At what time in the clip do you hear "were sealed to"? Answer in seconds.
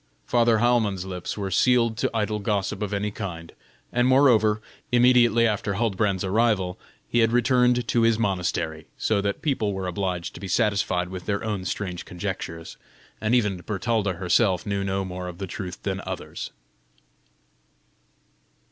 1.37-2.09